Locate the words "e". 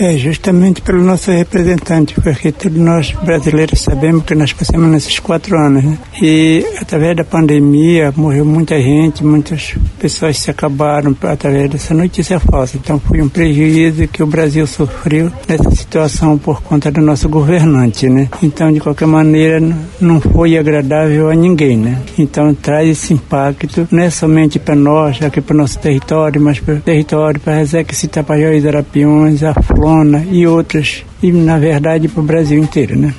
6.22-6.64, 30.30-30.46, 31.22-31.32